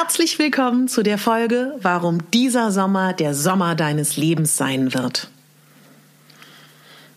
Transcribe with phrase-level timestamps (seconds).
[0.00, 5.28] Herzlich willkommen zu der Folge, warum dieser Sommer der Sommer deines Lebens sein wird.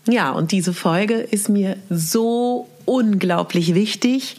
[0.07, 4.37] Ja, und diese Folge ist mir so unglaublich wichtig,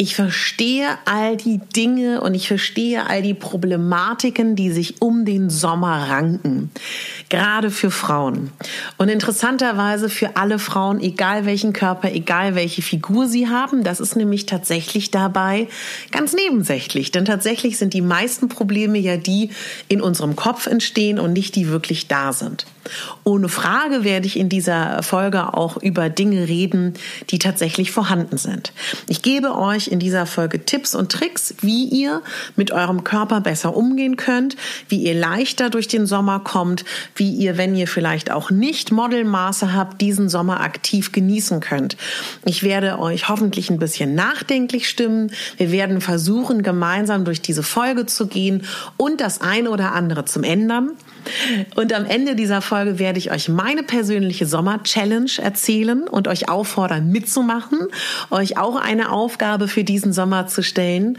[0.00, 5.50] ich verstehe all die Dinge und ich verstehe all die Problematiken, die sich um den
[5.50, 6.70] Sommer ranken.
[7.28, 8.50] Gerade für Frauen.
[8.96, 13.84] Und interessanterweise für alle Frauen, egal welchen Körper, egal welche Figur sie haben.
[13.84, 15.68] Das ist nämlich tatsächlich dabei
[16.12, 17.10] ganz nebensächlich.
[17.10, 19.50] Denn tatsächlich sind die meisten Probleme ja die
[19.88, 22.64] in unserem Kopf entstehen und nicht die wirklich da sind.
[23.24, 26.94] Ohne Frage werde ich in dieser Folge auch über Dinge reden,
[27.30, 28.72] die tatsächlich vorhanden sind.
[29.08, 32.22] Ich gebe euch in dieser Folge Tipps und Tricks, wie ihr
[32.56, 34.56] mit eurem Körper besser umgehen könnt,
[34.88, 36.84] wie ihr leichter durch den Sommer kommt,
[37.14, 41.96] wie ihr, wenn ihr vielleicht auch nicht Modelmaße habt, diesen Sommer aktiv genießen könnt.
[42.44, 45.32] Ich werde euch hoffentlich ein bisschen nachdenklich stimmen.
[45.56, 48.62] Wir werden versuchen, gemeinsam durch diese Folge zu gehen
[48.96, 50.90] und das eine oder andere zum Ändern.
[51.74, 57.10] Und am Ende dieser Folge werde ich euch meine persönliche Sommer-Challenge erzählen und euch auffordern,
[57.10, 57.78] mitzumachen,
[58.30, 61.18] euch auch eine Aufgabe für diesen Sommer zu stellen.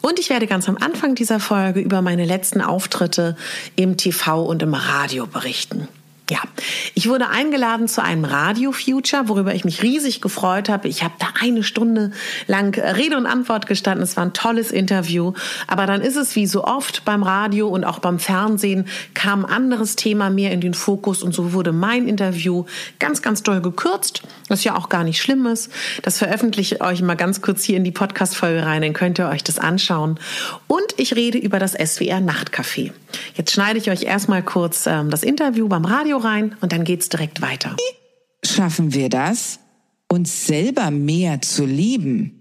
[0.00, 3.36] Und ich werde ganz am Anfang dieser Folge über meine letzten Auftritte
[3.76, 5.88] im TV und im Radio berichten.
[6.32, 6.38] Ja,
[6.94, 10.88] ich wurde eingeladen zu einem Radio Future, worüber ich mich riesig gefreut habe.
[10.88, 12.12] Ich habe da eine Stunde
[12.46, 14.02] lang Rede und Antwort gestanden.
[14.02, 15.34] Es war ein tolles Interview.
[15.66, 19.52] Aber dann ist es wie so oft beim Radio und auch beim Fernsehen kam ein
[19.52, 22.64] anderes Thema mehr in den Fokus und so wurde mein Interview
[22.98, 25.70] ganz, ganz doll gekürzt, was ja auch gar nicht schlimm ist.
[26.00, 29.28] Das veröffentliche ich euch mal ganz kurz hier in die Podcast-Folge rein, dann könnt ihr
[29.28, 30.18] euch das anschauen.
[30.66, 32.92] Und ich rede über das SWR Nachtcafé.
[33.34, 37.08] Jetzt schneide ich euch erstmal kurz ähm, das Interview beim Radio rein und dann geht's
[37.08, 37.76] direkt weiter.
[38.44, 39.60] Schaffen wir das,
[40.08, 42.40] uns selber mehr zu lieben?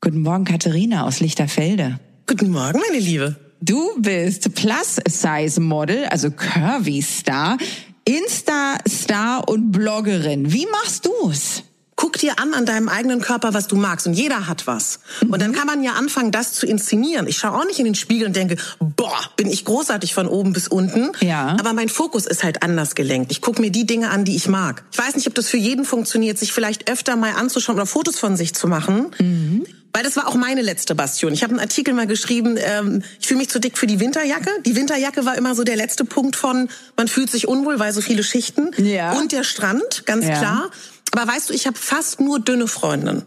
[0.00, 1.98] Guten Morgen, Katharina aus Lichterfelde.
[2.26, 3.36] Guten Morgen, meine Liebe.
[3.60, 7.56] Du bist Plus-Size-Model, also Curvy-Star,
[8.04, 10.52] Insta-Star und Bloggerin.
[10.52, 11.62] Wie machst du's?
[11.96, 14.06] Guck dir an an deinem eigenen Körper, was du magst.
[14.06, 14.98] Und jeder hat was.
[15.28, 17.26] Und dann kann man ja anfangen, das zu inszenieren.
[17.26, 20.52] Ich schaue auch nicht in den Spiegel und denke, boah, bin ich großartig von oben
[20.52, 21.12] bis unten.
[21.20, 21.56] Ja.
[21.60, 23.30] Aber mein Fokus ist halt anders gelenkt.
[23.32, 24.84] Ich gucke mir die Dinge an, die ich mag.
[24.92, 28.18] Ich weiß nicht, ob das für jeden funktioniert, sich vielleicht öfter mal anzuschauen oder Fotos
[28.18, 29.06] von sich zu machen.
[29.18, 29.64] Mhm.
[29.96, 31.32] Weil das war auch meine letzte Bastion.
[31.32, 34.50] Ich habe einen Artikel mal geschrieben, ähm, ich fühle mich zu dick für die Winterjacke.
[34.66, 38.00] Die Winterjacke war immer so der letzte Punkt von, man fühlt sich unwohl, weil so
[38.00, 38.72] viele Schichten.
[38.76, 39.12] Ja.
[39.12, 40.36] Und der Strand, ganz Ja.
[40.36, 40.70] klar.
[41.16, 43.22] Aber weißt du, ich habe fast nur dünne Freundinnen.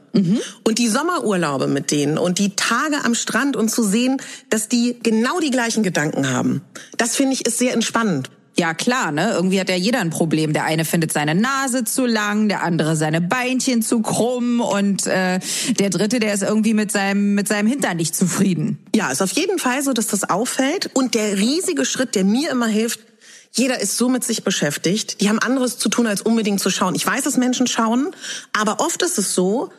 [0.65, 4.17] Und die Sommerurlaube mit denen und die Tage am Strand und zu sehen,
[4.49, 6.61] dass die genau die gleichen Gedanken haben,
[6.97, 8.29] das finde ich ist sehr entspannend.
[8.59, 9.31] Ja, klar, ne?
[9.33, 10.51] Irgendwie hat ja jeder ein Problem.
[10.51, 15.39] Der eine findet seine Nase zu lang, der andere seine Beinchen zu krumm und äh,
[15.79, 18.79] der dritte, der ist irgendwie mit seinem mit seinem Hintern nicht zufrieden.
[18.95, 20.89] Ja, ist auf jeden Fall so, dass das auffällt.
[20.93, 22.99] Und der riesige Schritt, der mir immer hilft,
[23.57, 25.21] jeder ist so mit sich beschäftigt.
[25.21, 26.95] Die haben anderes zu tun, als unbedingt zu schauen.
[26.95, 28.11] Ich weiß, dass Menschen schauen,
[28.53, 29.71] aber oft ist es so,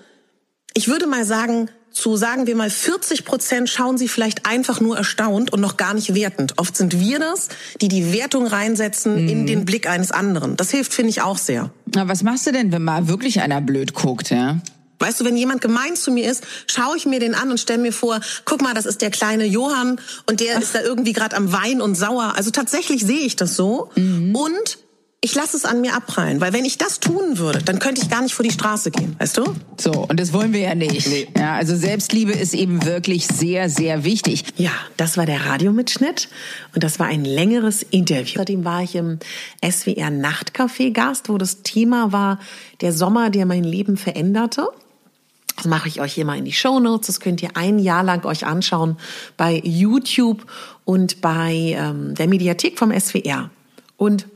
[0.74, 4.96] ich würde mal sagen, zu sagen wir mal 40 Prozent schauen sie vielleicht einfach nur
[4.96, 6.54] erstaunt und noch gar nicht wertend.
[6.58, 7.48] Oft sind wir das,
[7.80, 10.56] die die Wertung reinsetzen in den Blick eines anderen.
[10.56, 11.70] Das hilft, finde ich, auch sehr.
[11.94, 14.60] Na, was machst du denn, wenn mal wirklich einer blöd guckt, ja?
[14.98, 17.80] Weißt du, wenn jemand gemein zu mir ist, schaue ich mir den an und stelle
[17.80, 21.36] mir vor, guck mal, das ist der kleine Johann und der ist da irgendwie gerade
[21.36, 22.34] am Wein und sauer.
[22.36, 23.90] Also tatsächlich sehe ich das so.
[23.96, 24.78] Und
[25.20, 28.08] ich lasse es an mir abprallen, weil wenn ich das tun würde, dann könnte ich
[28.08, 29.54] gar nicht vor die Straße gehen, weißt du?
[29.76, 31.08] So, und das wollen wir ja nicht.
[31.08, 31.26] Nee.
[31.36, 34.44] Ja, also Selbstliebe ist eben wirklich sehr, sehr wichtig.
[34.56, 36.28] Ja, das war der Radiomitschnitt
[36.72, 38.34] und das war ein längeres Interview.
[38.36, 39.18] Seitdem war ich im
[39.60, 42.38] SWR Nachtcafé Gast, wo das Thema war
[42.80, 44.68] der Sommer, der mein Leben veränderte.
[45.58, 47.08] Das mache ich euch hier mal in die Show Notes.
[47.08, 48.96] Das könnt ihr ein Jahr lang euch anschauen
[49.36, 50.46] bei YouTube
[50.84, 53.50] und bei ähm, der Mediathek vom SWR.
[53.96, 54.28] Und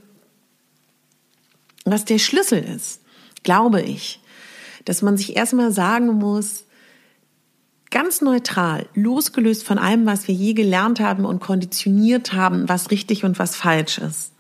[1.85, 3.01] was der Schlüssel ist,
[3.45, 4.21] glaube ich,
[4.85, 6.65] dass man sich erstmal sagen muss,
[7.93, 13.23] ganz neutral, losgelöst von allem, was wir je gelernt haben und konditioniert haben, was richtig
[13.23, 14.33] und was falsch ist.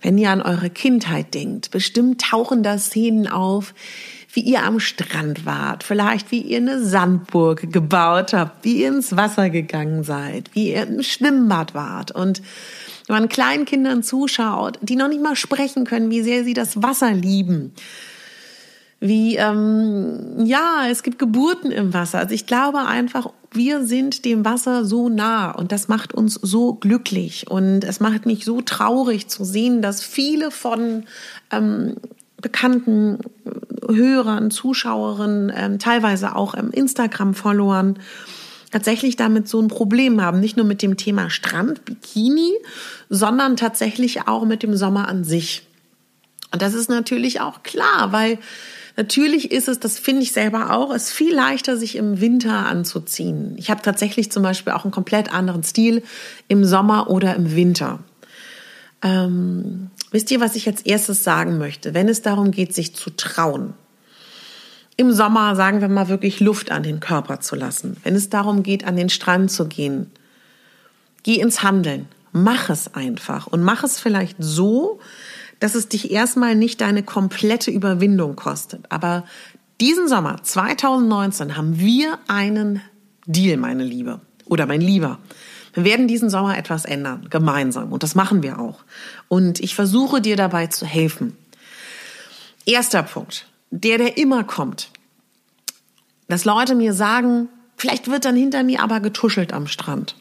[0.00, 3.74] Wenn ihr an eure Kindheit denkt, bestimmt tauchen da Szenen auf,
[4.32, 9.14] wie ihr am Strand wart, vielleicht wie ihr eine Sandburg gebaut habt, wie ihr ins
[9.14, 12.40] Wasser gegangen seid, wie ihr im Schwimmbad wart und
[13.08, 17.12] man kleinen Kindern zuschaut, die noch nicht mal sprechen können, wie sehr sie das Wasser
[17.12, 17.74] lieben.
[19.00, 22.20] Wie, ähm, ja, es gibt Geburten im Wasser.
[22.20, 26.74] Also ich glaube einfach, wir sind dem Wasser so nah und das macht uns so
[26.74, 31.02] glücklich und es macht mich so traurig zu sehen, dass viele von
[31.50, 31.96] ähm,
[32.40, 33.18] bekannten
[33.94, 37.98] Hörern, Zuschauerinnen, ähm, teilweise auch ähm, Instagram-Followern,
[38.70, 40.40] tatsächlich damit so ein Problem haben.
[40.40, 42.52] Nicht nur mit dem Thema Strand, Bikini,
[43.08, 45.66] sondern tatsächlich auch mit dem Sommer an sich.
[46.52, 48.38] Und das ist natürlich auch klar, weil
[48.96, 53.54] natürlich ist es, das finde ich selber auch, es viel leichter, sich im Winter anzuziehen.
[53.56, 56.02] Ich habe tatsächlich zum Beispiel auch einen komplett anderen Stil
[56.48, 58.00] im Sommer oder im Winter.
[59.02, 63.10] Ähm, wisst ihr, was ich als erstes sagen möchte, wenn es darum geht, sich zu
[63.10, 63.74] trauen?
[65.02, 67.96] Im Sommer, sagen wir mal, wirklich Luft an den Körper zu lassen.
[68.04, 70.10] Wenn es darum geht, an den Strand zu gehen,
[71.22, 72.06] geh ins Handeln.
[72.32, 75.00] Mach es einfach und mach es vielleicht so,
[75.60, 78.90] dass es dich erstmal nicht deine komplette Überwindung kostet.
[78.90, 79.24] Aber
[79.80, 82.80] diesen Sommer 2019 haben wir einen
[83.26, 85.18] Deal, meine Liebe oder mein Lieber.
[85.74, 87.92] Wir werden diesen Sommer etwas ändern, gemeinsam.
[87.92, 88.84] Und das machen wir auch.
[89.28, 91.36] Und ich versuche dir dabei zu helfen.
[92.64, 94.90] Erster Punkt der, der immer kommt.
[96.28, 100.14] Dass Leute mir sagen, vielleicht wird dann hinter mir aber getuschelt am Strand.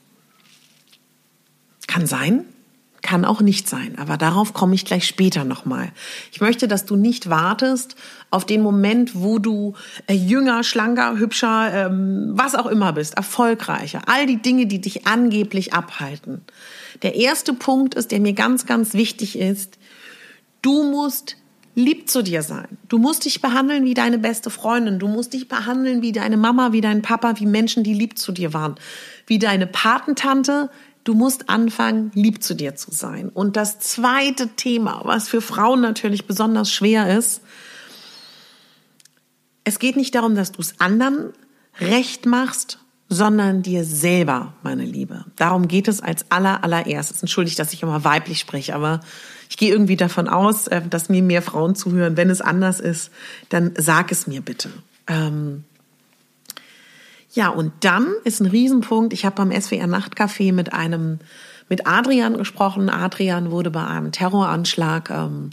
[1.87, 2.45] Kann sein,
[3.01, 5.91] kann auch nicht sein, aber darauf komme ich gleich später nochmal.
[6.31, 7.95] Ich möchte, dass du nicht wartest
[8.29, 9.73] auf den Moment, wo du
[10.07, 14.01] äh, jünger, schlanker, hübscher, ähm, was auch immer bist, erfolgreicher.
[14.05, 16.41] All die Dinge, die dich angeblich abhalten.
[17.01, 19.77] Der erste Punkt ist, der mir ganz, ganz wichtig ist,
[20.61, 21.35] du musst
[21.75, 22.77] lieb zu dir sein.
[22.89, 24.99] Du musst dich behandeln wie deine beste Freundin.
[24.99, 28.31] Du musst dich behandeln wie deine Mama, wie dein Papa, wie Menschen, die lieb zu
[28.31, 28.75] dir waren.
[29.25, 30.69] Wie deine Patentante.
[31.03, 33.29] Du musst anfangen, lieb zu dir zu sein.
[33.29, 37.41] Und das zweite Thema, was für Frauen natürlich besonders schwer ist,
[39.63, 41.33] es geht nicht darum, dass du es anderen
[41.79, 42.79] recht machst,
[43.09, 45.25] sondern dir selber, meine Liebe.
[45.35, 47.21] Darum geht es als aller, allererstes.
[47.21, 49.01] Entschuldigt, dass ich immer weiblich spreche, aber
[49.51, 52.15] ich gehe irgendwie davon aus, äh, dass mir mehr Frauen zuhören.
[52.15, 53.11] Wenn es anders ist,
[53.49, 54.69] dann sag es mir bitte.
[55.07, 55.65] Ähm
[57.33, 59.11] ja, und dann ist ein Riesenpunkt.
[59.11, 61.19] Ich habe beim SWR Nachtcafé mit einem,
[61.67, 62.89] mit Adrian gesprochen.
[62.89, 65.49] Adrian wurde bei einem Terroranschlag ähm,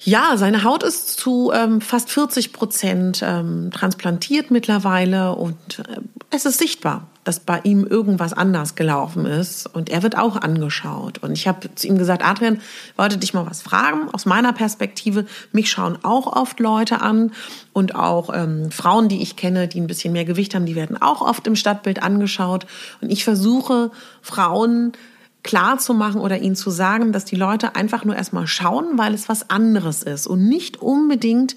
[0.00, 6.00] ja, seine Haut ist zu ähm, fast 40 Prozent ähm, transplantiert mittlerweile und äh,
[6.30, 11.18] es ist sichtbar, dass bei ihm irgendwas anders gelaufen ist und er wird auch angeschaut.
[11.18, 12.60] Und ich habe zu ihm gesagt, Adrian,
[12.96, 14.10] wollte dich mal was fragen.
[14.12, 17.32] Aus meiner Perspektive, mich schauen auch oft Leute an
[17.72, 21.00] und auch ähm, Frauen, die ich kenne, die ein bisschen mehr Gewicht haben, die werden
[21.00, 22.66] auch oft im Stadtbild angeschaut.
[23.00, 24.92] Und ich versuche Frauen
[25.46, 29.14] klar zu machen oder ihnen zu sagen, dass die Leute einfach nur erstmal schauen, weil
[29.14, 31.56] es was anderes ist und nicht unbedingt,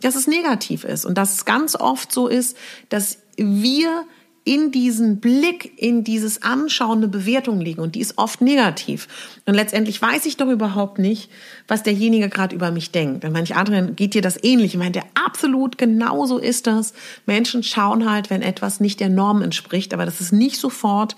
[0.00, 2.56] dass es negativ ist und dass es ganz oft so ist,
[2.88, 4.04] dass wir
[4.42, 9.06] in diesen Blick, in dieses Anschauen eine Bewertung liegen und die ist oft negativ.
[9.44, 11.30] Und letztendlich weiß ich doch überhaupt nicht,
[11.68, 13.22] was derjenige gerade über mich denkt.
[13.22, 14.72] Wenn manch anderen geht dir das ähnlich.
[14.72, 16.94] Ich meine, absolut genauso ist das.
[17.26, 21.14] Menschen schauen halt, wenn etwas nicht der Norm entspricht, aber das ist nicht sofort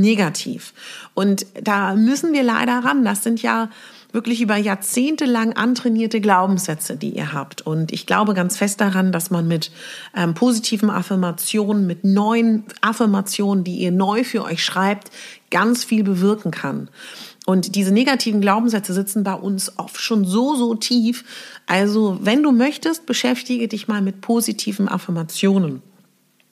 [0.00, 0.72] negativ.
[1.14, 3.04] Und da müssen wir leider ran.
[3.04, 3.70] Das sind ja
[4.12, 7.60] wirklich über Jahrzehnte lang antrainierte Glaubenssätze, die ihr habt.
[7.62, 9.70] Und ich glaube ganz fest daran, dass man mit
[10.16, 15.10] ähm, positiven Affirmationen, mit neuen Affirmationen, die ihr neu für euch schreibt,
[15.50, 16.88] ganz viel bewirken kann.
[17.44, 21.24] Und diese negativen Glaubenssätze sitzen bei uns oft schon so, so tief.
[21.66, 25.82] Also, wenn du möchtest, beschäftige dich mal mit positiven Affirmationen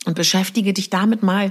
[0.05, 1.51] und beschäftige dich damit mal,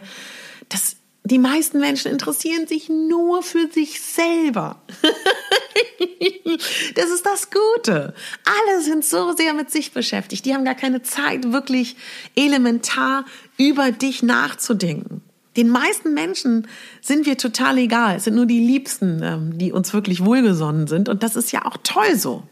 [0.69, 4.81] dass die meisten Menschen interessieren sich nur für sich selber.
[6.95, 8.13] das ist das Gute.
[8.45, 10.45] Alle sind so sehr mit sich beschäftigt.
[10.45, 11.95] Die haben gar keine Zeit, wirklich
[12.35, 13.25] elementar
[13.57, 15.21] über dich nachzudenken.
[15.55, 16.67] Den meisten Menschen
[17.01, 18.17] sind wir total egal.
[18.17, 21.07] Es sind nur die Liebsten, ähm, die uns wirklich wohlgesonnen sind.
[21.07, 22.43] Und das ist ja auch toll so.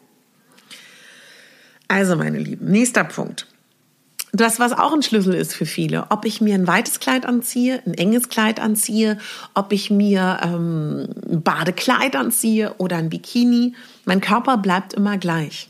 [1.88, 3.48] Also, meine Lieben, nächster Punkt.
[4.34, 7.82] Das, was auch ein Schlüssel ist für viele, ob ich mir ein weites Kleid anziehe,
[7.86, 9.18] ein enges Kleid anziehe,
[9.54, 13.74] ob ich mir ähm, ein Badekleid anziehe oder ein Bikini,
[14.06, 15.70] mein Körper bleibt immer gleich.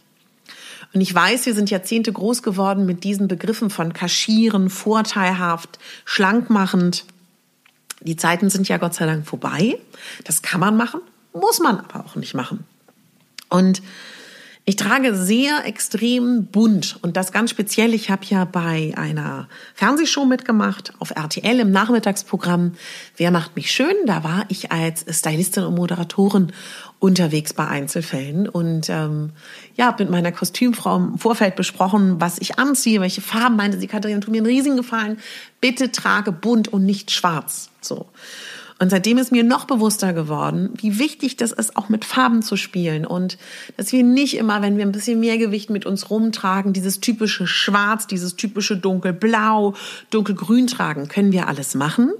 [0.93, 7.05] Und ich weiß, wir sind Jahrzehnte groß geworden mit diesen Begriffen von kaschieren, vorteilhaft, schlankmachend.
[8.01, 9.79] Die Zeiten sind ja Gott sei Dank vorbei.
[10.25, 11.01] Das kann man machen,
[11.33, 12.65] muss man aber auch nicht machen.
[13.49, 13.81] Und
[14.71, 17.93] ich trage sehr extrem bunt und das ganz speziell.
[17.93, 22.71] Ich habe ja bei einer Fernsehshow mitgemacht auf RTL im Nachmittagsprogramm
[23.17, 23.93] Wer macht mich schön?
[24.05, 26.53] Da war ich als Stylistin und Moderatorin
[26.99, 29.31] unterwegs bei Einzelfällen und ähm,
[29.75, 33.57] ja, mit meiner Kostümfrau im Vorfeld besprochen, was ich anziehe, welche Farben.
[33.57, 35.17] Meinte sie, Katharina, tut mir einen riesigen Gefallen.
[35.59, 37.71] Bitte trage bunt und nicht schwarz.
[37.81, 38.05] So.
[38.81, 42.57] Und seitdem ist mir noch bewusster geworden, wie wichtig das ist, auch mit Farben zu
[42.57, 43.37] spielen und
[43.77, 47.45] dass wir nicht immer, wenn wir ein bisschen mehr Gewicht mit uns rumtragen, dieses typische
[47.45, 49.75] Schwarz, dieses typische Dunkelblau,
[50.09, 51.07] Dunkelgrün tragen.
[51.09, 52.11] Können wir alles machen?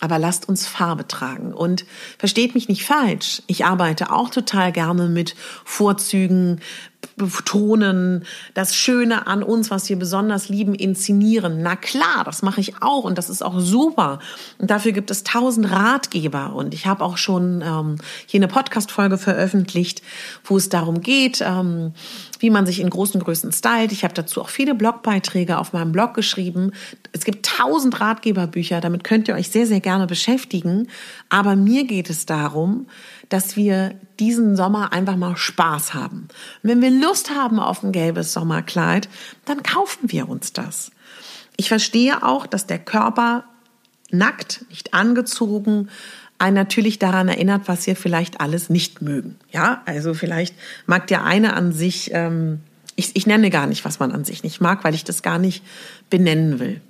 [0.00, 1.52] Aber lasst uns Farbe tragen.
[1.52, 1.84] Und
[2.16, 3.42] versteht mich nicht falsch.
[3.46, 6.62] Ich arbeite auch total gerne mit Vorzügen,
[7.18, 11.62] betonen, das Schöne an uns, was wir besonders lieben, inszenieren.
[11.62, 14.20] Na klar, das mache ich auch und das ist auch super.
[14.58, 16.54] Und dafür gibt es tausend Ratgeber.
[16.54, 17.96] Und ich habe auch schon ähm,
[18.26, 20.02] hier eine Podcast-Folge veröffentlicht,
[20.44, 21.92] wo es darum geht, ähm,
[22.38, 23.92] wie man sich in großen Größen stylt.
[23.92, 26.72] Ich habe dazu auch viele Blogbeiträge auf meinem Blog geschrieben.
[27.12, 30.88] Es gibt tausend Ratgeberbücher, damit könnt ihr euch sehr, sehr gerne beschäftigen.
[31.28, 32.86] Aber mir geht es darum,
[33.28, 36.28] dass wir diesen Sommer einfach mal Spaß haben.
[36.62, 39.08] Und wenn wir Lust haben auf ein gelbes Sommerkleid,
[39.44, 40.90] dann kaufen wir uns das.
[41.56, 43.44] Ich verstehe auch, dass der Körper
[44.10, 45.88] nackt, nicht angezogen,
[46.38, 49.36] einen natürlich daran erinnert, was wir vielleicht alles nicht mögen.
[49.50, 50.54] Ja, also vielleicht
[50.86, 52.60] mag der eine an sich, ähm,
[52.96, 55.38] ich, ich nenne gar nicht, was man an sich nicht mag, weil ich das gar
[55.38, 55.64] nicht
[56.10, 56.80] benennen will.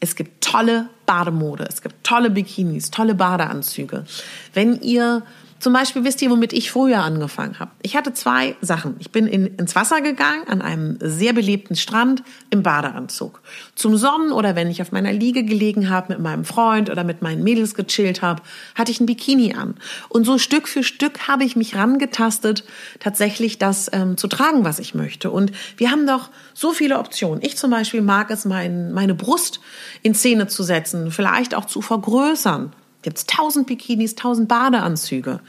[0.00, 4.04] Es gibt tolle Bademode, es gibt tolle Bikinis, tolle Badeanzüge.
[4.52, 5.22] Wenn ihr
[5.58, 7.70] zum Beispiel wisst ihr, womit ich früher angefangen habe.
[7.82, 8.96] Ich hatte zwei Sachen.
[8.98, 13.40] Ich bin in, ins Wasser gegangen, an einem sehr belebten Strand, im Badeanzug.
[13.74, 17.22] Zum Sonnen oder wenn ich auf meiner Liege gelegen habe, mit meinem Freund oder mit
[17.22, 18.42] meinen Mädels gechillt habe,
[18.74, 19.76] hatte ich ein Bikini an.
[20.08, 22.64] Und so Stück für Stück habe ich mich rangetastet,
[23.00, 25.30] tatsächlich das ähm, zu tragen, was ich möchte.
[25.30, 27.42] Und wir haben doch so viele Optionen.
[27.42, 29.60] Ich zum Beispiel mag es, mein, meine Brust
[30.02, 32.72] in Szene zu setzen, vielleicht auch zu vergrößern
[33.02, 35.40] gibt es tausend Bikinis, tausend Badeanzüge.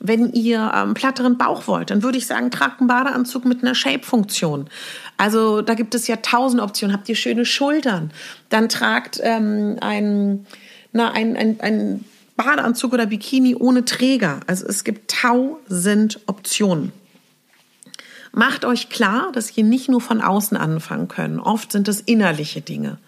[0.00, 3.74] Wenn ihr ähm, platteren Bauch wollt, dann würde ich sagen, tragt einen Badeanzug mit einer
[3.74, 4.68] Shape-Funktion.
[5.16, 6.94] Also da gibt es ja tausend Optionen.
[6.94, 8.10] Habt ihr schöne Schultern,
[8.48, 10.46] dann tragt ähm, ein,
[10.92, 12.04] na, ein, ein, ein
[12.36, 14.40] Badeanzug oder Bikini ohne Träger.
[14.46, 16.92] Also es gibt tausend Optionen.
[18.32, 21.38] Macht euch klar, dass ihr nicht nur von außen anfangen könnt.
[21.38, 22.98] Oft sind es innerliche Dinge.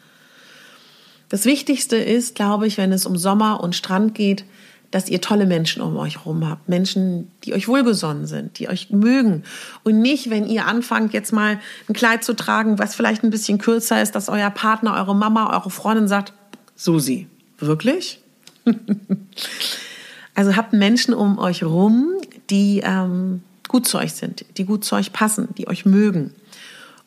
[1.28, 4.45] Das Wichtigste ist, glaube ich, wenn es um Sommer und Strand geht,
[4.90, 6.68] dass ihr tolle Menschen um euch herum habt.
[6.68, 9.42] Menschen, die euch wohlgesonnen sind, die euch mögen.
[9.83, 13.59] Und nicht, wenn ihr anfangt, jetzt mal ein Kleid zu tragen, was vielleicht ein bisschen
[13.59, 16.33] kürzer ist, dass euer Partner, eure Mama, eure Freundin sagt,
[16.76, 17.26] Susi,
[17.59, 18.21] wirklich?
[20.35, 22.12] also habt Menschen um euch herum,
[22.50, 26.33] die ähm, gut zu euch sind, die gut zu euch passen, die euch mögen.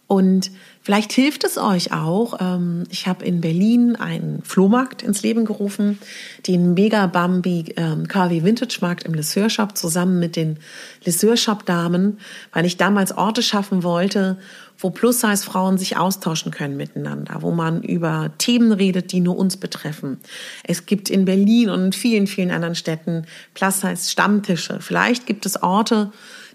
[0.10, 0.50] Und
[0.82, 2.40] vielleicht hilft es euch auch.
[2.42, 6.00] Ähm, ich habe in Berlin einen Flohmarkt ins Leben gerufen,
[6.48, 10.58] den Mega Bambi ähm, KW Vintage Markt im Lesseur Shop zusammen mit den
[11.06, 12.18] Lesseur Shop Damen,
[12.54, 14.40] weil ich damals Orte schaffen wollte,
[14.80, 20.18] wo Plus-Size-Frauen sich austauschen können miteinander, wo man über Themen redet, die nur uns betreffen.
[20.64, 24.80] Es gibt in Berlin und in vielen, vielen anderen Städten Plus-Size-Stammtische.
[24.80, 26.12] Vielleicht gibt es Orte,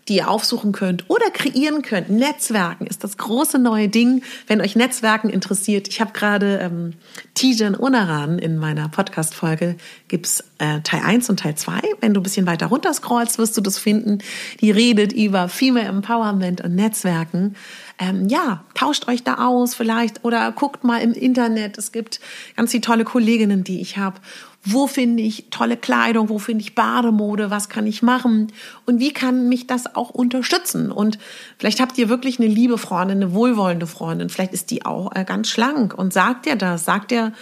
[0.08, 2.10] die ihr aufsuchen könnt oder kreieren könnt.
[2.10, 5.88] Netzwerken ist das große neue Ding, wenn euch Netzwerken interessiert.
[5.88, 6.94] Ich habe gerade ähm,
[7.34, 9.76] Tijan Unaran in meiner Podcast-Folge,
[10.08, 11.80] gibt's äh, Teil 1 und Teil 2.
[12.00, 14.18] Wenn du ein bisschen weiter runter scrollst, wirst du das finden.
[14.60, 17.56] Die redet über Female Empowerment und Netzwerken.
[17.98, 21.78] Ähm, ja, tauscht euch da aus vielleicht oder guckt mal im Internet.
[21.78, 22.20] Es gibt
[22.56, 24.20] ganz viele tolle Kolleginnen, die ich habe
[24.64, 28.50] wo finde ich tolle Kleidung, wo finde ich Bademode, was kann ich machen
[28.86, 30.90] und wie kann mich das auch unterstützen.
[30.90, 31.18] Und
[31.58, 35.24] vielleicht habt ihr wirklich eine liebe Freundin, eine wohlwollende Freundin, vielleicht ist die auch äh,
[35.24, 37.32] ganz schlank und sagt ihr das, sagt ihr,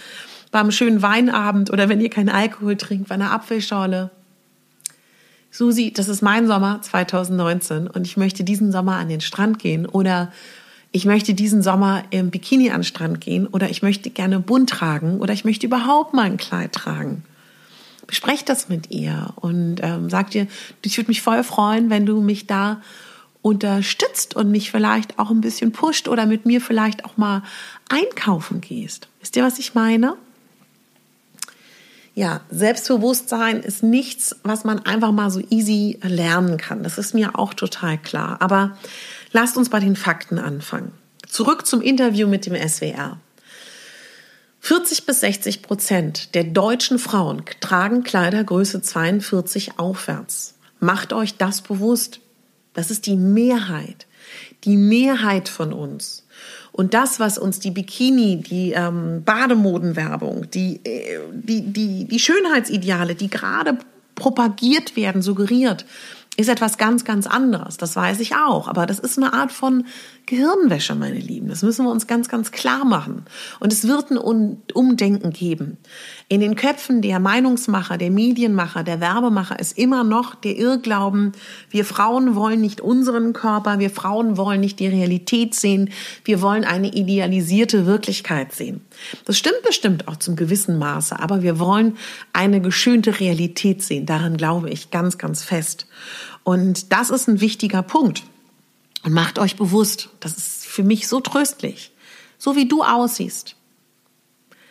[0.51, 4.11] beim schönen Weinabend oder wenn ihr keinen Alkohol trinkt, bei einer Apfelschorle.
[5.53, 9.85] Susi, das ist mein Sommer 2019 und ich möchte diesen Sommer an den Strand gehen
[9.85, 10.31] oder
[10.91, 14.71] ich möchte diesen Sommer im Bikini an den Strand gehen oder ich möchte gerne bunt
[14.71, 17.23] tragen oder ich möchte überhaupt mal ein Kleid tragen.
[18.07, 20.47] Besprecht das mit ihr und ähm, sagt ihr,
[20.83, 22.81] ich würde mich voll freuen, wenn du mich da
[23.43, 27.43] unterstützt und mich vielleicht auch ein bisschen pusht oder mit mir vielleicht auch mal
[27.89, 29.07] einkaufen gehst.
[29.19, 30.15] Wisst ihr, was ich meine?
[32.15, 36.83] Ja, Selbstbewusstsein ist nichts, was man einfach mal so easy lernen kann.
[36.83, 38.37] Das ist mir auch total klar.
[38.39, 38.77] Aber
[39.31, 40.91] lasst uns bei den Fakten anfangen.
[41.27, 43.17] Zurück zum Interview mit dem SWR.
[44.59, 50.53] 40 bis 60 Prozent der deutschen Frauen tragen Kleidergröße 42 aufwärts.
[50.79, 52.19] Macht euch das bewusst.
[52.73, 54.05] Das ist die Mehrheit.
[54.63, 56.25] Die Mehrheit von uns.
[56.73, 63.13] Und das, was uns die Bikini, die ähm, Bademodenwerbung, die, äh, die, die, die Schönheitsideale,
[63.13, 63.77] die gerade
[64.15, 65.85] propagiert werden, suggeriert,
[66.35, 67.77] ist etwas ganz, ganz anderes.
[67.77, 68.67] Das weiß ich auch.
[68.67, 69.85] Aber das ist eine Art von
[70.25, 71.49] Gehirnwäsche, meine Lieben.
[71.49, 73.25] Das müssen wir uns ganz, ganz klar machen.
[73.59, 74.17] Und es wird ein
[74.73, 75.77] Umdenken geben.
[76.29, 81.33] In den Köpfen der Meinungsmacher, der Medienmacher, der Werbemacher ist immer noch der Irrglauben,
[81.69, 85.89] wir Frauen wollen nicht unseren Körper, wir Frauen wollen nicht die Realität sehen,
[86.23, 88.81] wir wollen eine idealisierte Wirklichkeit sehen.
[89.25, 91.97] Das stimmt bestimmt auch zum gewissen Maße, aber wir wollen
[92.31, 94.05] eine geschönte Realität sehen.
[94.05, 95.85] Daran glaube ich ganz, ganz fest.
[96.43, 98.23] Und das ist ein wichtiger Punkt.
[99.03, 101.91] Und macht euch bewusst, das ist für mich so tröstlich,
[102.37, 103.55] so wie du aussiehst,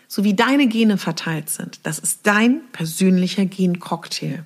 [0.08, 4.44] so wie deine Gene verteilt sind, das ist dein persönlicher Gencocktail.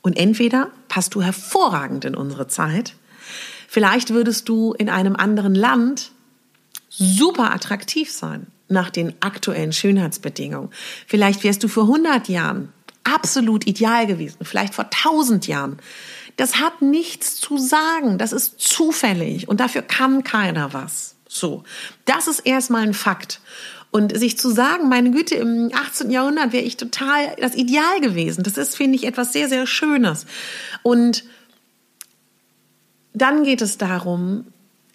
[0.00, 2.94] Und entweder passt du hervorragend in unsere Zeit,
[3.68, 6.12] vielleicht würdest du in einem anderen Land
[6.88, 10.70] super attraktiv sein nach den aktuellen Schönheitsbedingungen.
[11.06, 12.72] Vielleicht wärst du vor 100 Jahren
[13.04, 15.78] absolut ideal gewesen, vielleicht vor 1000 Jahren.
[16.38, 21.16] Das hat nichts zu sagen, das ist zufällig und dafür kann keiner was.
[21.28, 21.64] So,
[22.04, 23.40] das ist erstmal ein Fakt.
[23.90, 26.10] Und sich zu sagen, meine Güte, im 18.
[26.10, 30.26] Jahrhundert wäre ich total das Ideal gewesen, das ist, finde ich, etwas sehr, sehr Schönes.
[30.84, 31.24] Und
[33.14, 34.46] dann geht es darum,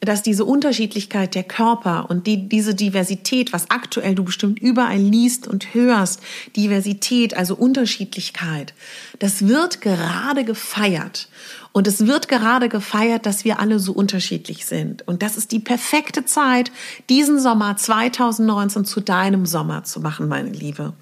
[0.06, 5.48] dass diese Unterschiedlichkeit der Körper und die, diese Diversität, was aktuell du bestimmt überall liest
[5.48, 6.22] und hörst,
[6.56, 8.74] Diversität, also Unterschiedlichkeit,
[9.20, 11.30] das wird gerade gefeiert.
[11.72, 15.08] Und es wird gerade gefeiert, dass wir alle so unterschiedlich sind.
[15.08, 16.72] Und das ist die perfekte Zeit,
[17.10, 20.94] diesen Sommer 2019 zu deinem Sommer zu machen, meine Liebe.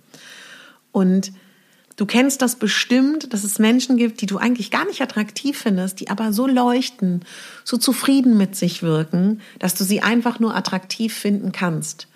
[0.94, 1.34] Und
[2.02, 6.00] Du kennst das bestimmt, dass es Menschen gibt, die du eigentlich gar nicht attraktiv findest,
[6.00, 7.24] die aber so leuchten,
[7.64, 12.08] so zufrieden mit sich wirken, dass du sie einfach nur attraktiv finden kannst.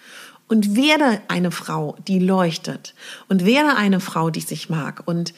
[0.48, 2.96] Und werde eine Frau, die leuchtet.
[3.30, 5.04] Und werde eine Frau, die sich mag.
[5.06, 5.36] Und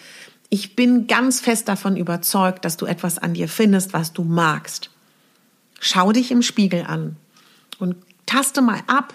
[0.47, 4.91] ich bin ganz fest davon überzeugt, dass du etwas an dir findest, was du magst.
[5.81, 7.17] Schau dich im Spiegel an
[7.79, 9.13] und taste mal ab,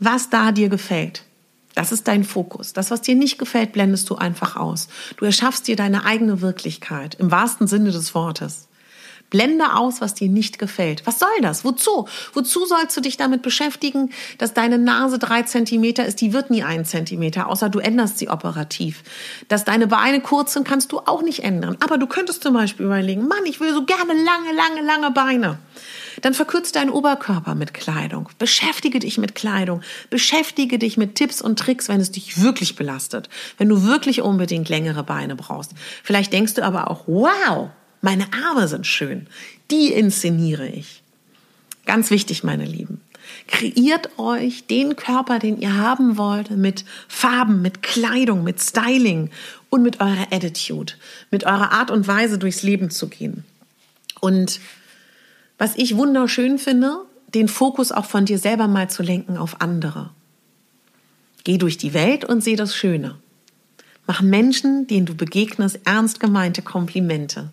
[0.00, 1.25] was da dir gefällt.
[1.76, 2.72] Das ist dein Fokus.
[2.72, 4.88] Das, was dir nicht gefällt, blendest du einfach aus.
[5.18, 8.66] Du erschaffst dir deine eigene Wirklichkeit im wahrsten Sinne des Wortes.
[9.28, 11.06] Blende aus, was dir nicht gefällt.
[11.06, 11.66] Was soll das?
[11.66, 12.08] Wozu?
[12.32, 16.22] Wozu sollst du dich damit beschäftigen, dass deine Nase drei Zentimeter ist?
[16.22, 19.02] Die wird nie ein Zentimeter, außer du änderst sie operativ.
[19.48, 21.76] Dass deine Beine kurz sind, kannst du auch nicht ändern.
[21.80, 25.58] Aber du könntest zum Beispiel überlegen, Mann, ich will so gerne lange, lange, lange Beine.
[26.26, 28.28] Dann verkürzt deinen Oberkörper mit Kleidung.
[28.40, 29.82] Beschäftige dich mit Kleidung.
[30.10, 33.28] Beschäftige dich mit Tipps und Tricks, wenn es dich wirklich belastet.
[33.58, 35.74] Wenn du wirklich unbedingt längere Beine brauchst.
[36.02, 37.68] Vielleicht denkst du aber auch, wow,
[38.00, 39.28] meine Arme sind schön.
[39.70, 41.04] Die inszeniere ich.
[41.84, 43.00] Ganz wichtig, meine Lieben.
[43.46, 49.30] Kreiert euch den Körper, den ihr haben wollt, mit Farben, mit Kleidung, mit Styling
[49.70, 50.94] und mit eurer Attitude,
[51.30, 53.44] mit eurer Art und Weise durchs Leben zu gehen.
[54.18, 54.58] Und
[55.58, 56.98] was ich wunderschön finde,
[57.34, 60.10] den Fokus auch von dir selber mal zu lenken auf andere.
[61.44, 63.16] Geh durch die Welt und seh das Schöne.
[64.06, 67.50] Mach Menschen, denen du begegnest, ernst gemeinte Komplimente.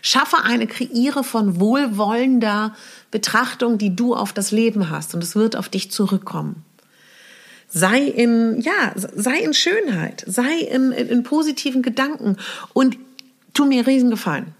[0.00, 2.74] Schaffe eine Kreiere von wohlwollender
[3.10, 6.64] Betrachtung, die du auf das Leben hast und es wird auf dich zurückkommen.
[7.68, 12.36] Sei in, ja, sei in Schönheit, sei in, in, in positiven Gedanken
[12.72, 12.98] und
[13.54, 14.54] tu mir riesen Gefallen.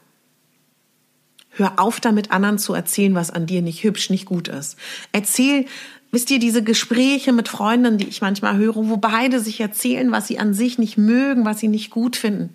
[1.55, 4.77] Hör auf damit, anderen zu erzählen, was an dir nicht hübsch, nicht gut ist.
[5.13, 5.67] Erzähl,
[6.11, 10.29] wisst ihr, diese Gespräche mit Freunden, die ich manchmal höre, wo beide sich erzählen, was
[10.29, 12.55] sie an sich nicht mögen, was sie nicht gut finden.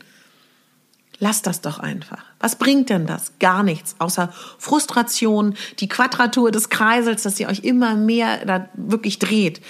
[1.19, 2.23] Lass das doch einfach.
[2.39, 3.31] Was bringt denn das?
[3.39, 9.17] Gar nichts, außer Frustration, die Quadratur des Kreisels, dass ihr euch immer mehr da wirklich
[9.17, 9.61] dreht.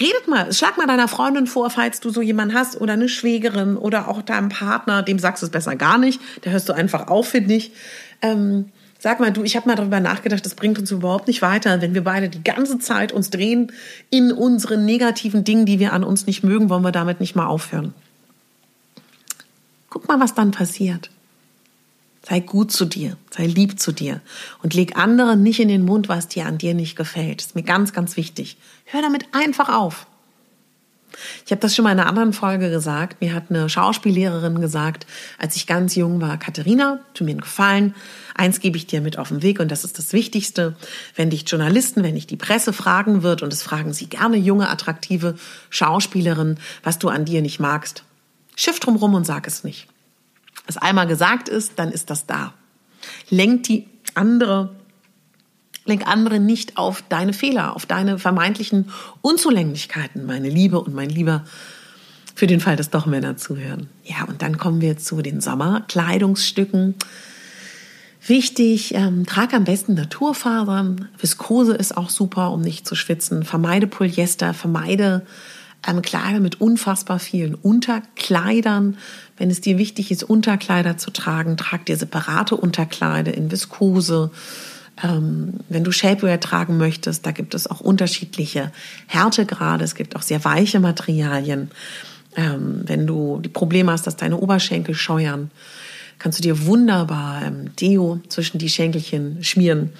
[0.00, 3.76] Redet mal, schlag mal deiner Freundin vor, falls du so jemanden hast oder eine Schwägerin
[3.76, 7.08] oder auch deinem Partner, dem sagst du es besser gar nicht, da hörst du einfach
[7.08, 7.72] auf, finde ich.
[8.22, 8.70] Ähm,
[9.04, 11.92] sag mal, du, ich habe mal darüber nachgedacht, das bringt uns überhaupt nicht weiter, wenn
[11.92, 13.70] wir beide die ganze Zeit uns drehen
[14.08, 17.44] in unseren negativen Dingen, die wir an uns nicht mögen, wollen wir damit nicht mal
[17.44, 17.92] aufhören.
[19.90, 21.10] Guck mal, was dann passiert.
[22.26, 24.22] Sei gut zu dir, sei lieb zu dir
[24.62, 27.40] und leg anderen nicht in den Mund, was dir an dir nicht gefällt.
[27.40, 28.56] Das ist mir ganz, ganz wichtig.
[28.86, 30.06] Hör damit einfach auf.
[31.44, 33.20] Ich habe das schon mal in einer anderen Folge gesagt.
[33.20, 35.06] Mir hat eine Schauspiellehrerin gesagt,
[35.38, 37.94] als ich ganz jung war, Katharina, tu mir einen Gefallen.
[38.34, 40.76] Eins gebe ich dir mit auf den Weg und das ist das Wichtigste.
[41.14, 44.68] Wenn dich Journalisten, wenn dich die Presse fragen wird, und es fragen sie gerne junge,
[44.68, 45.36] attraktive
[45.70, 48.04] Schauspielerinnen, was du an dir nicht magst,
[48.56, 49.88] Schiff drumrum und sag es nicht.
[50.66, 52.54] Was einmal gesagt ist, dann ist das da.
[53.28, 54.74] Lenk die andere,
[55.84, 61.44] lenk andere nicht auf deine Fehler, auf deine vermeintlichen Unzulänglichkeiten, meine Liebe und mein Lieber,
[62.34, 63.88] für den Fall, dass doch Männer zuhören.
[64.02, 66.96] Ja, und dann kommen wir zu den Sommerkleidungsstücken.
[68.26, 71.08] Wichtig, ähm, trag am besten Naturfasern.
[71.18, 73.44] Viskose ist auch super, um nicht zu schwitzen.
[73.44, 75.26] Vermeide Polyester, vermeide
[75.86, 78.96] ähm, Kleider mit unfassbar vielen Unterkleidern.
[79.36, 84.30] Wenn es dir wichtig ist, Unterkleider zu tragen, trag dir separate Unterkleider in Viskose.
[85.02, 88.70] Ähm, wenn du Shapewear tragen möchtest, da gibt es auch unterschiedliche
[89.06, 89.84] Härtegrade.
[89.84, 91.70] Es gibt auch sehr weiche Materialien.
[92.36, 95.50] Ähm, wenn du die Probleme hast, dass deine Oberschenkel scheuern,
[96.18, 99.90] kannst du dir wunderbar ähm, Deo zwischen die Schenkelchen schmieren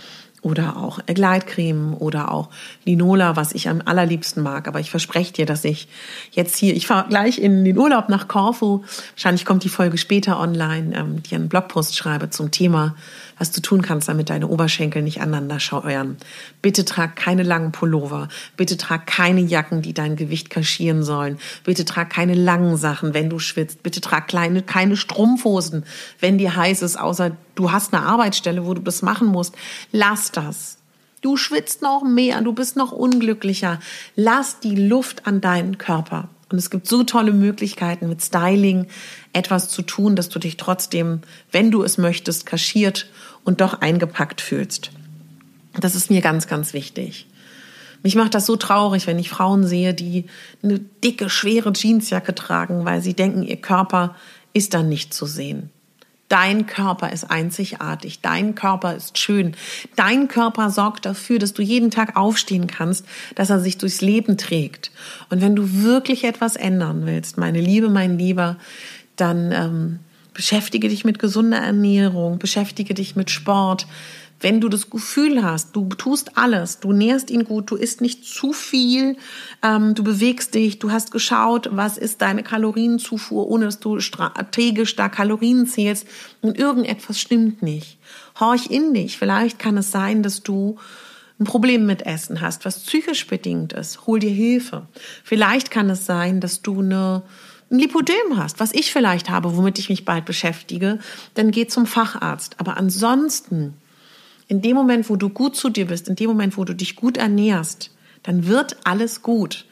[0.44, 2.50] oder auch Gleitcreme oder auch
[2.84, 4.68] Linola, was ich am allerliebsten mag.
[4.68, 5.88] Aber ich verspreche dir, dass ich
[6.32, 8.82] jetzt hier, ich fahre gleich in den Urlaub nach Corfu.
[9.14, 12.94] Wahrscheinlich kommt die Folge später online, ähm, die einen Blogpost schreibe zum Thema
[13.38, 16.16] was du tun kannst, damit deine Oberschenkel nicht aneinander scheuern.
[16.62, 18.28] Bitte trag keine langen Pullover.
[18.56, 21.38] Bitte trag keine Jacken, die dein Gewicht kaschieren sollen.
[21.64, 23.82] Bitte trag keine langen Sachen, wenn du schwitzt.
[23.82, 25.84] Bitte trag kleine, keine Strumpfhosen,
[26.20, 29.54] wenn dir heiß ist, außer du hast eine Arbeitsstelle, wo du das machen musst.
[29.92, 30.78] Lass das.
[31.20, 33.80] Du schwitzt noch mehr, du bist noch unglücklicher.
[34.14, 36.28] Lass die Luft an deinen Körper.
[36.50, 38.86] Und es gibt so tolle Möglichkeiten mit Styling
[39.32, 43.08] etwas zu tun, dass du dich trotzdem, wenn du es möchtest, kaschiert
[43.42, 44.90] und doch eingepackt fühlst.
[45.80, 47.26] Das ist mir ganz, ganz wichtig.
[48.04, 50.26] Mich macht das so traurig, wenn ich Frauen sehe, die
[50.62, 54.14] eine dicke, schwere Jeansjacke tragen, weil sie denken, ihr Körper
[54.52, 55.70] ist dann nicht zu sehen.
[56.28, 59.54] Dein Körper ist einzigartig, dein Körper ist schön,
[59.94, 64.38] dein Körper sorgt dafür, dass du jeden Tag aufstehen kannst, dass er sich durchs Leben
[64.38, 64.90] trägt.
[65.28, 68.56] Und wenn du wirklich etwas ändern willst, meine Liebe, mein Lieber,
[69.16, 69.98] dann ähm,
[70.32, 73.86] beschäftige dich mit gesunder Ernährung, beschäftige dich mit Sport,
[74.40, 78.24] wenn du das Gefühl hast, du tust alles, du nährst ihn gut, du isst nicht
[78.24, 79.16] zu viel,
[79.62, 84.96] ähm, du bewegst dich, du hast geschaut, was ist deine Kalorienzufuhr, ohne dass du strategisch
[84.96, 86.06] da Kalorien zählst
[86.42, 87.98] und irgendetwas stimmt nicht.
[88.38, 89.16] Horch in dich.
[89.16, 90.76] Vielleicht kann es sein, dass du
[91.40, 94.06] ein Problem mit Essen hast, was psychisch bedingt ist.
[94.06, 94.86] Hol dir Hilfe.
[95.24, 97.22] Vielleicht kann es sein, dass du eine
[97.70, 100.98] ein Lipodem hast, was ich vielleicht habe, womit ich mich bald beschäftige,
[101.34, 102.60] dann geh zum Facharzt.
[102.60, 103.74] Aber ansonsten
[104.48, 106.96] in dem Moment, wo du gut zu dir bist, in dem Moment, wo du dich
[106.96, 107.90] gut ernährst,
[108.22, 109.66] dann wird alles gut.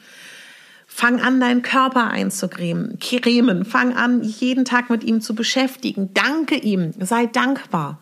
[0.87, 3.65] Fang an, deinen Körper einzucremen, cremen.
[3.65, 6.11] Fang an, jeden Tag mit ihm zu beschäftigen.
[6.13, 6.93] Danke ihm.
[6.99, 7.99] Sei dankbar.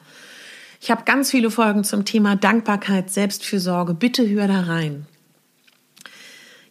[0.81, 3.93] Ich habe ganz viele Folgen zum Thema Dankbarkeit, Selbstfürsorge.
[3.93, 5.05] Bitte hör da rein.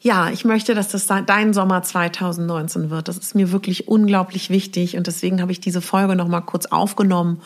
[0.02, 3.08] Ja, ich möchte, dass das dein Sommer 2019 wird.
[3.08, 6.66] Das ist mir wirklich unglaublich wichtig und deswegen habe ich diese Folge noch mal kurz
[6.66, 7.40] aufgenommen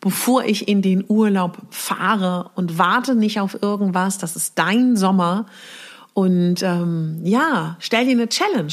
[0.00, 4.18] bevor ich in den Urlaub fahre und warte nicht auf irgendwas.
[4.18, 5.46] Das ist dein Sommer.
[6.14, 8.72] Und ähm, ja, stell dir eine Challenge.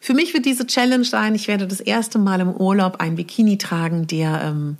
[0.00, 3.56] Für mich wird diese Challenge sein, ich werde das erste Mal im Urlaub ein Bikini
[3.56, 4.76] tragen, der ähm,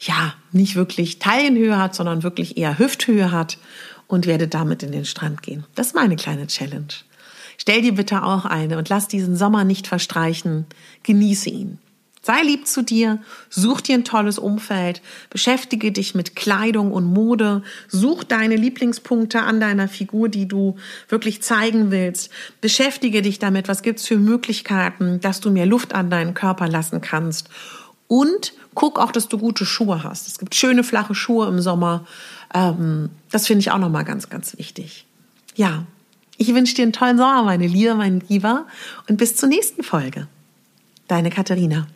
[0.00, 3.58] ja nicht wirklich Taillenhöhe hat, sondern wirklich eher Hüfthöhe hat
[4.08, 5.64] und werde damit in den Strand gehen.
[5.74, 6.88] Das ist meine kleine Challenge.
[7.58, 10.66] Stell dir bitte auch eine und lass diesen Sommer nicht verstreichen.
[11.04, 11.78] Genieße ihn.
[12.24, 13.18] Sei lieb zu dir,
[13.50, 19.60] such dir ein tolles Umfeld, beschäftige dich mit Kleidung und Mode, such deine Lieblingspunkte an
[19.60, 20.76] deiner Figur, die du
[21.10, 22.30] wirklich zeigen willst.
[22.62, 27.02] Beschäftige dich damit, was gibt's für Möglichkeiten, dass du mehr Luft an deinen Körper lassen
[27.02, 27.50] kannst.
[28.06, 30.26] Und guck auch, dass du gute Schuhe hast.
[30.26, 32.06] Es gibt schöne flache Schuhe im Sommer.
[32.54, 35.04] Ähm, das finde ich auch nochmal ganz, ganz wichtig.
[35.56, 35.84] Ja,
[36.38, 38.64] ich wünsche dir einen tollen Sommer, meine Liebe, mein Lieber,
[39.10, 40.26] und bis zur nächsten Folge.
[41.06, 41.86] Deine Katharina.